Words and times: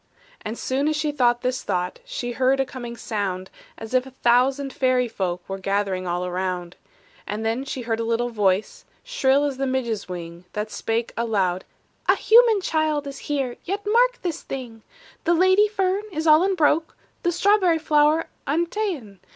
And 0.41 0.57
soon 0.57 0.87
as 0.87 0.95
she 0.95 1.11
thought 1.11 1.41
this 1.41 1.61
thought, 1.61 1.99
She 2.05 2.31
heard 2.31 2.59
a 2.59 2.65
coming 2.65 2.97
sound, 2.97 3.51
As 3.77 3.93
if 3.93 4.07
a 4.07 4.09
thousand 4.09 4.73
fairy 4.73 5.07
folk 5.07 5.47
Were 5.47 5.59
gathering 5.59 6.07
all 6.07 6.25
around. 6.25 6.75
And 7.27 7.45
then 7.45 7.63
she 7.65 7.81
heard 7.83 7.99
a 7.99 8.03
little 8.03 8.29
voice, 8.29 8.83
Shrill 9.03 9.43
as 9.43 9.57
the 9.57 9.67
midge's 9.67 10.09
wing, 10.09 10.45
That 10.53 10.71
spake 10.71 11.13
aloud, 11.15 11.65
"A 12.09 12.15
human 12.15 12.61
child 12.61 13.05
Is 13.05 13.19
here; 13.19 13.57
yet 13.63 13.85
mark 13.85 14.23
this 14.23 14.41
thing, 14.41 14.81
"The 15.23 15.35
lady 15.35 15.67
fern 15.67 16.01
is 16.11 16.25
all 16.25 16.41
unbroke, 16.41 16.97
The 17.21 17.31
strawberry 17.31 17.77
flower 17.77 18.25
unta'en! 18.47 19.19